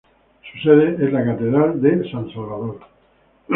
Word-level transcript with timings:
Su 0.51 0.67
sede 0.67 0.95
es 1.05 1.13
la 1.13 1.23
Catedral 1.23 1.79
de 1.79 2.09
San 2.09 2.27
Salvador. 2.33 2.79